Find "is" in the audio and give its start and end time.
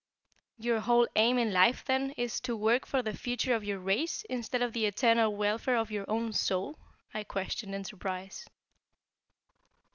2.17-2.39